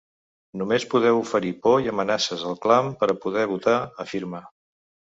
[0.61, 4.47] Només podeu oferir por i amenaces al clam per a poder votar, afirma.